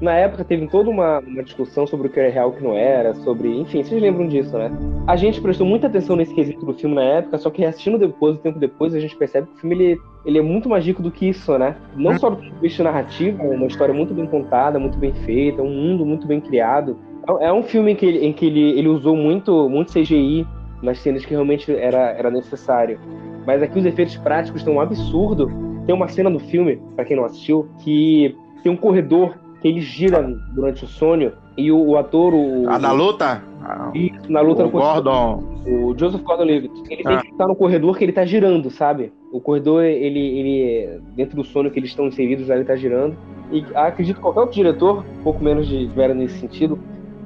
[0.00, 2.64] Na época teve toda uma, uma discussão sobre o que era real e o que
[2.64, 3.48] não era, sobre.
[3.60, 4.70] Enfim, vocês lembram disso, né?
[5.06, 8.36] A gente prestou muita atenção nesse quesito do filme na época, só que assistindo depois,
[8.36, 11.02] um tempo depois, a gente percebe que o filme ele, ele é muito mais rico
[11.02, 11.76] do que isso, né?
[11.94, 15.12] Não só do ponto de vista narrativo, é uma história muito bem contada, muito bem
[15.12, 16.96] feita, um mundo muito bem criado.
[17.28, 20.46] É é um filme em que ele, em que ele, ele usou muito, muito CGI
[20.82, 22.98] nas cenas que realmente era, era necessário.
[23.46, 25.50] Mas aqui os efeitos práticos estão um absurdo.
[25.84, 29.80] Tem uma cena do filme, pra quem não assistiu, que tem um corredor que ele
[29.80, 33.42] gira durante o sonho e o, o ator, o, A da luta?
[33.62, 35.44] Ah, e na luta o no corredor, Gordon.
[35.66, 37.20] o Joseph Gordon-Levitt, ele tem Ah.
[37.20, 39.12] que estar no corredor que ele tá girando, sabe?
[39.32, 43.16] O corredor, ele, ele dentro do sonho que eles estão inseridos, ele tá girando.
[43.52, 46.78] E acredito que qualquer outro diretor, um pouco menos de vera nesse sentido,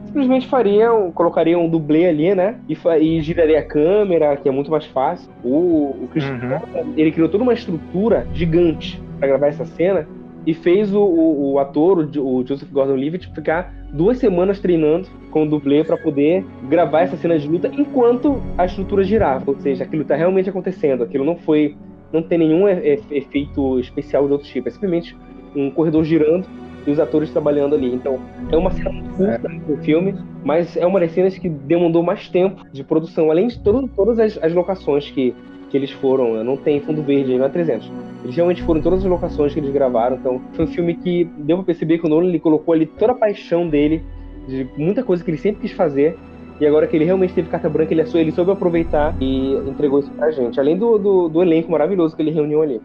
[0.06, 2.56] simplesmente fariam, colocariam um dublê ali, né?
[2.68, 5.30] E, e giraria a câmera, que é muito mais fácil.
[5.42, 6.92] O, o Christian Uhum.
[6.96, 10.06] Ele criou toda uma estrutura gigante para gravar essa cena
[10.46, 15.44] e fez o, o, o ator, o, o Joseph Gordon-Levitt, ficar duas semanas treinando com
[15.44, 19.50] o dublê para poder gravar essa cena de luta enquanto a estrutura girava.
[19.50, 21.02] Ou seja, aquilo tá realmente acontecendo.
[21.02, 21.76] Aquilo não foi,
[22.12, 24.68] não tem nenhum efeito especial de outro tipo.
[24.68, 25.16] É simplesmente
[25.54, 26.46] um corredor girando
[26.86, 27.94] e os atores trabalhando ali.
[27.94, 28.18] Então,
[28.50, 32.28] é uma cena muito curta do filme, mas é uma das cenas que demandou mais
[32.28, 35.34] tempo de produção, além de todo, todas as, as locações que,
[35.74, 36.44] que eles foram.
[36.44, 37.90] Não tem fundo verde aí, não é 300.
[38.22, 40.14] Eles realmente foram em todas as locações que eles gravaram.
[40.14, 43.10] Então, foi um filme que deu pra perceber que o Nolan ele colocou ali toda
[43.10, 44.00] a paixão dele,
[44.46, 46.16] de muita coisa que ele sempre quis fazer.
[46.60, 49.98] E agora que ele realmente teve carta branca, ele, sou- ele soube aproveitar e entregou
[49.98, 50.60] isso pra gente.
[50.60, 52.80] Além do, do, do elenco maravilhoso que ele reuniu ali.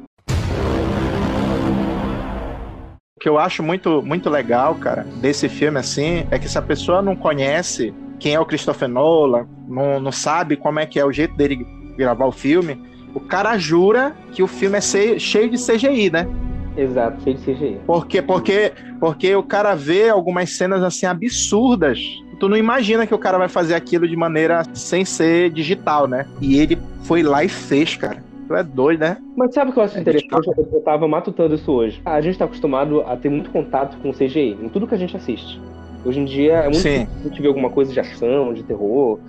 [3.16, 6.62] O que eu acho muito, muito legal, cara, desse filme, assim, é que se a
[6.64, 11.06] pessoa não conhece quem é o Christopher Nolan, não, não sabe como é que é
[11.06, 11.64] o jeito dele
[12.00, 12.82] gravar o filme,
[13.14, 16.28] o cara jura que o filme é cheio de CGI, né?
[16.78, 17.80] Exato, cheio de CGI.
[17.86, 22.00] Porque, porque, porque o cara vê algumas cenas assim absurdas.
[22.40, 26.26] Tu não imagina que o cara vai fazer aquilo de maneira sem ser digital, né?
[26.40, 28.24] E ele foi lá e fez, cara.
[28.48, 29.18] Tu é doido, né?
[29.36, 30.48] Mas sabe o que eu acho É interessante?
[30.48, 32.02] Eu eu tava matutando isso hoje.
[32.06, 35.18] A gente tá acostumado a ter muito contato com CGI, em tudo que a gente
[35.18, 35.60] assiste.
[36.06, 37.00] Hoje em dia é muito Sim.
[37.00, 39.20] difícil a gente ver alguma coisa de ação, de terror,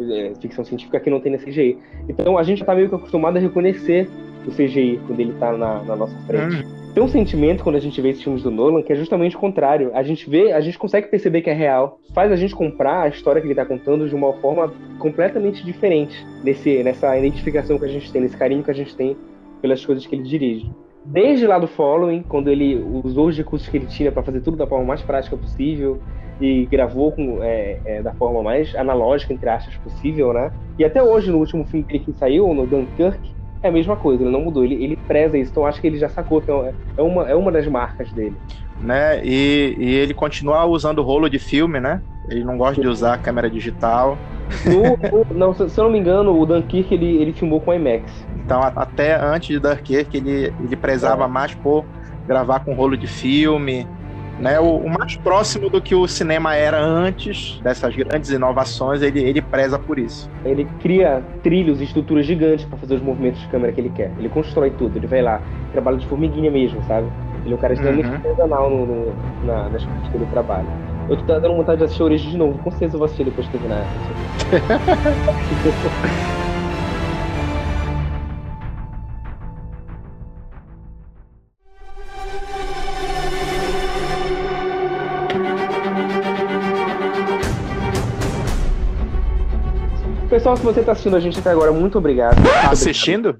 [0.00, 1.78] é, ficção científica que não tem na CGI.
[2.08, 4.08] Então a gente tá meio que acostumado a reconhecer
[4.46, 6.64] o CGI quando ele tá na, na nossa frente.
[6.64, 9.36] Hum, Tem um sentimento quando a gente vê esses filmes do Nolan que é justamente
[9.36, 9.90] o contrário.
[9.94, 12.00] A gente vê, a gente consegue perceber que é real.
[12.14, 16.26] Faz a gente comprar a história que ele tá contando de uma forma completamente diferente
[16.42, 19.16] nesse, nessa identificação que a gente tem, nesse carinho que a gente tem
[19.60, 20.70] pelas coisas que ele dirige.
[21.04, 24.56] Desde lá do Following, quando ele usou os recursos que ele tinha para fazer tudo
[24.56, 26.00] da forma mais prática possível
[26.40, 30.50] e gravou com, é, é, da forma mais analógica, entre aspas, possível, né?
[30.78, 33.18] E até hoje, no último filme que que saiu, no Dunkirk,
[33.62, 35.98] é a mesma coisa, ele não mudou, ele, ele preza isso, então acho que ele
[35.98, 38.36] já sacou que é é uma, é uma das marcas dele.
[38.80, 39.20] né?
[39.24, 42.00] E, e ele continua usando rolo de filme, né?
[42.28, 44.16] Ele não gosta de usar câmera digital.
[44.64, 47.72] No- no- não, se, se eu não me engano, o Dunkirk ele, ele filmou com
[47.74, 48.26] IMAX.
[48.50, 51.84] Então, até antes de Dunkirk, ele, ele prezava mais por
[52.26, 53.86] gravar com rolo de filme,
[54.40, 59.20] né, o, o, mais próximo do que o cinema era antes dessas grandes inovações, ele,
[59.20, 60.28] ele preza por isso.
[60.44, 64.10] Ele cria trilhos e estruturas gigantes para fazer os movimentos de câmera que ele quer.
[64.18, 65.40] Ele constrói tudo, ele vai lá,
[65.70, 67.06] trabalha de formiguinha mesmo, sabe?
[67.44, 68.14] Ele é um cara extremamente uhum.
[68.16, 69.12] artesanal no, no,
[69.46, 70.66] na, nas coisas que ele trabalha.
[71.08, 73.46] Eu tô dando vontade de assistir Origem de novo, com certeza eu vou assistir depois
[73.46, 73.84] de terminar.
[90.40, 92.42] Pessoal, se você está assistindo a gente até agora, muito obrigado.
[92.42, 93.38] Tá assistindo?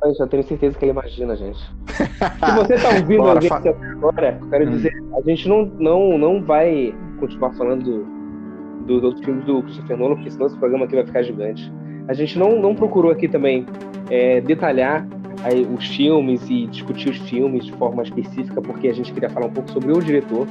[0.00, 1.58] Eu já tenho certeza que ele imagina, gente.
[1.90, 4.70] se você está ouvindo Bora, a gente até agora, eu quero hum.
[4.70, 9.96] dizer, a gente não, não, não vai continuar falando do, dos outros filmes do Christopher
[9.96, 11.72] Nolan, porque senão esse programa aqui vai ficar gigante.
[12.06, 13.66] A gente não, não procurou aqui também
[14.08, 15.04] é, detalhar
[15.42, 19.46] aí, os filmes e discutir os filmes de forma específica, porque a gente queria falar
[19.46, 20.46] um pouco sobre o diretor.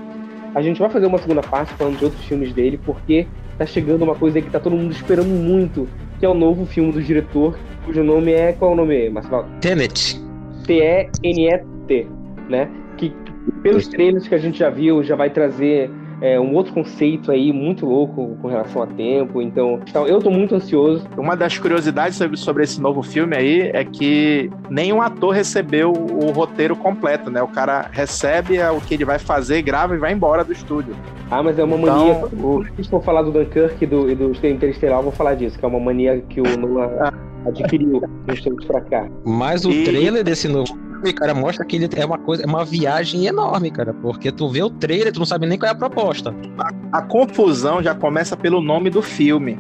[0.54, 3.26] A gente vai fazer uma segunda parte falando de outros filmes dele, porque
[3.58, 5.88] tá chegando uma coisa aí que tá todo mundo esperando muito,
[6.20, 8.54] que é o novo filme do diretor, cujo nome é.
[8.54, 9.46] Qual é o nome, Marcelo?
[9.62, 10.20] Tenet.
[10.66, 12.08] T-E-N-E-T,
[12.50, 12.70] né?
[12.98, 13.14] Que
[13.62, 15.90] pelos trailers que a gente já viu, já vai trazer
[16.22, 19.42] é, um outro conceito aí muito louco com relação a tempo.
[19.42, 21.08] Então, então eu tô muito ansioso.
[21.18, 26.32] Uma das curiosidades sobre, sobre esse novo filme aí é que nenhum ator recebeu o
[26.32, 27.42] roteiro completo, né?
[27.42, 30.96] O cara recebe o que ele vai fazer, grava e vai embora do estúdio.
[31.32, 32.26] Ah, mas é uma então, mania.
[32.34, 32.64] O...
[32.76, 35.66] Se for falar do Dunkirk e do, e do Interestelar, eu vou falar disso, que
[35.66, 37.14] é uma mania que o Nolan ah.
[37.48, 39.08] adquiriu nos tempos pra cá.
[39.26, 39.84] Mas o e...
[39.84, 43.70] trailer desse novo filme, cara, mostra que ele é uma coisa, é uma viagem enorme,
[43.72, 43.94] cara.
[43.94, 46.34] Porque tu vê o trailer, tu não sabe nem qual é a proposta.
[46.58, 49.58] A, a confusão já começa pelo nome do filme.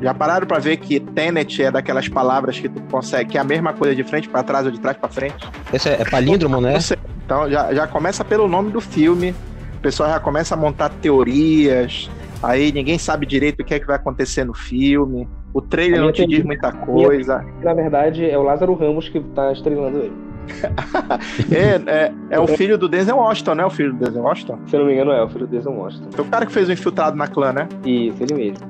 [0.00, 3.44] Já pararam para ver que Tenet é daquelas palavras que tu consegue, que é a
[3.44, 5.48] mesma coisa de frente para trás ou de trás para frente?
[5.72, 6.78] Esse é, é palíndromo, né?
[7.24, 9.34] Então já, já começa pelo nome do filme.
[9.78, 12.10] O pessoal já começa a montar teorias.
[12.42, 15.28] Aí ninguém sabe direito o que é que vai acontecer no filme.
[15.54, 17.38] O trailer não te diz muita coisa.
[17.38, 20.28] Minha, na verdade, é o Lázaro Ramos que tá estrelando ele.
[21.52, 23.64] é, é, é, o filho do Denzel Washington, né?
[23.64, 24.58] O filho do Denzel Washington?
[24.66, 26.10] Se eu não me engano, é o filho do Denzel Washington.
[26.10, 27.68] Foi o cara que fez o infiltrado na clã, né?
[27.84, 28.66] Isso, ele mesmo.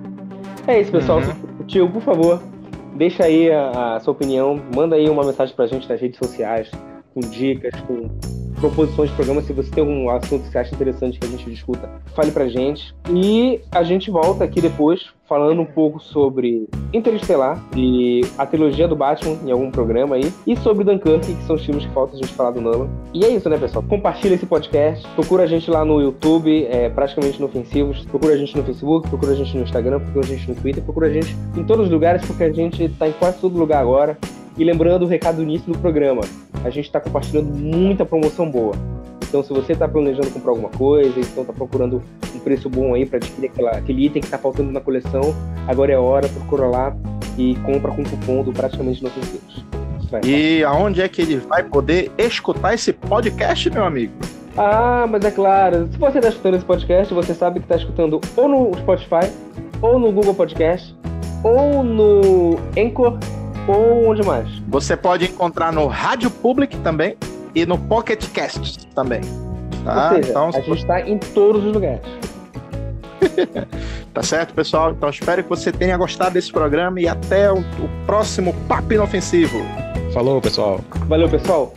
[0.66, 1.20] É isso, pessoal.
[1.20, 1.64] Uhum.
[1.66, 2.42] Tio, por favor,
[2.96, 6.70] deixa aí a, a, sua opinião, manda aí uma mensagem pra gente nas redes sociais,
[7.14, 8.10] com dicas, com
[8.58, 9.42] proposições de programa.
[9.42, 12.48] Se você tem algum assunto que você acha interessante que a gente discuta, fale pra
[12.48, 12.94] gente.
[13.10, 18.96] E a gente volta aqui depois falando um pouco sobre Interestelar e a trilogia do
[18.96, 22.16] Batman em algum programa aí, e sobre Dunkirk, que são os filmes que falta a
[22.16, 22.88] gente falar do Nolan.
[23.12, 23.84] E é isso, né, pessoal?
[23.86, 28.56] Compartilha esse podcast, procura a gente lá no YouTube, é, praticamente inofensivos, procura a gente
[28.56, 31.36] no Facebook, procura a gente no Instagram, procura a gente no Twitter, procura a gente
[31.56, 34.16] em todos os lugares, porque a gente tá em quase todo lugar agora.
[34.58, 36.22] E lembrando o recado do início do programa,
[36.64, 38.74] a gente está compartilhando muita promoção boa.
[39.28, 42.02] Então, se você está planejando comprar alguma coisa, então está procurando
[42.34, 45.34] um preço bom aí para adquirir aquela, aquele item que está faltando na coleção,
[45.68, 46.96] agora é a hora, procura lá
[47.36, 49.64] e compra com cupom do Praticamente Inofensivos.
[50.24, 54.14] E aonde é que ele vai poder escutar esse podcast, meu amigo?
[54.56, 58.20] Ah, mas é claro, se você está escutando esse podcast, você sabe que está escutando
[58.34, 59.30] ou no Spotify,
[59.80, 60.96] ou no Google Podcast,
[61.44, 63.18] ou no Anchor,
[63.68, 64.48] ou onde mais?
[64.68, 67.16] Você pode encontrar no Rádio Public também
[67.54, 69.20] e no Pocket Cast também.
[69.84, 70.10] Tá?
[70.10, 72.00] Ou seja, então, a gente está em todos os lugares.
[74.14, 74.92] tá certo, pessoal?
[74.92, 79.58] Então espero que você tenha gostado desse programa e até o, o próximo Papo Inofensivo.
[80.12, 80.80] Falou, pessoal.
[81.06, 81.72] Valeu, pessoal.